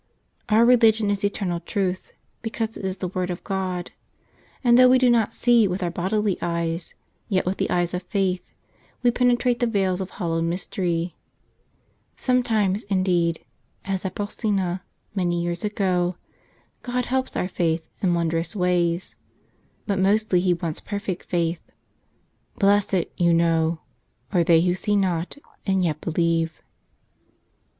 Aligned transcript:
Our 0.49 0.65
religion 0.65 1.11
is 1.11 1.23
eternal 1.23 1.59
truth, 1.59 2.11
because 2.41 2.75
it 2.75 2.83
is 2.83 2.97
the 2.97 3.09
word 3.09 3.29
of 3.29 3.43
God; 3.43 3.91
and 4.63 4.75
though 4.75 4.89
we 4.89 4.97
do 4.97 5.11
not 5.11 5.31
see 5.31 5.67
with 5.67 5.83
our 5.83 5.91
bodily 5.91 6.39
eyes, 6.41 6.95
yet 7.29 7.45
with 7.45 7.57
the 7.57 7.69
eyes 7.69 7.93
of 7.93 8.01
faith 8.01 8.51
we 9.03 9.11
penetrate 9.11 9.59
the 9.59 9.67
veils 9.67 10.01
of 10.01 10.09
hallowed 10.09 10.45
mystery. 10.45 11.15
Sometimes, 12.15 12.81
indeed, 12.85 13.45
as 13.85 14.03
at 14.03 14.15
Bol¬ 14.15 14.31
sena 14.31 14.81
many 15.13 15.39
years 15.39 15.63
ago, 15.63 16.15
God 16.81 17.05
helps 17.05 17.35
our 17.35 17.47
faith 17.47 17.87
in 18.01 18.15
wondrous 18.15 18.55
ways, 18.55 19.15
but 19.85 19.99
mostly 19.99 20.39
He 20.39 20.55
wants 20.55 20.81
perfect 20.81 21.27
faith. 21.29 21.61
"Blessed," 22.57 23.05
you 23.17 23.35
know, 23.35 23.81
"are 24.31 24.43
they 24.43 24.61
who 24.61 24.73
see 24.73 24.95
not 24.95 25.37
and 25.67 25.83
yet 25.83 26.01
believe." 26.01 26.59